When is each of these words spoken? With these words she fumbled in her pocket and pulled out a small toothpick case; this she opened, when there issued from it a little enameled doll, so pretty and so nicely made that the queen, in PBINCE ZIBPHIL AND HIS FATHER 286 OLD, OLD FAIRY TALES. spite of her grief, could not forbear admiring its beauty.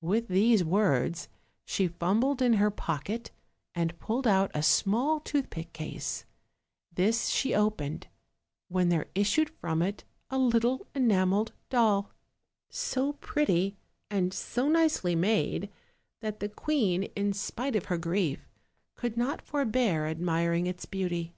With 0.00 0.26
these 0.26 0.64
words 0.64 1.28
she 1.64 1.86
fumbled 1.86 2.42
in 2.42 2.54
her 2.54 2.68
pocket 2.68 3.30
and 3.76 3.96
pulled 4.00 4.26
out 4.26 4.50
a 4.54 4.60
small 4.60 5.20
toothpick 5.20 5.72
case; 5.72 6.24
this 6.92 7.28
she 7.28 7.54
opened, 7.54 8.08
when 8.66 8.88
there 8.88 9.06
issued 9.14 9.48
from 9.50 9.80
it 9.80 10.02
a 10.30 10.36
little 10.36 10.88
enameled 10.96 11.52
doll, 11.70 12.10
so 12.70 13.12
pretty 13.12 13.76
and 14.10 14.34
so 14.34 14.68
nicely 14.68 15.14
made 15.14 15.70
that 16.22 16.40
the 16.40 16.48
queen, 16.48 17.04
in 17.04 17.08
PBINCE 17.08 17.12
ZIBPHIL 17.12 17.18
AND 17.18 17.34
HIS 17.36 17.50
FATHER 17.50 17.54
286 17.54 17.54
OLD, 17.62 17.62
OLD 17.62 17.64
FAIRY 17.68 17.68
TALES. 17.68 17.70
spite 17.72 17.76
of 17.76 17.84
her 17.84 17.98
grief, 17.98 18.48
could 18.96 19.16
not 19.16 19.42
forbear 19.42 20.06
admiring 20.08 20.66
its 20.66 20.86
beauty. 20.86 21.34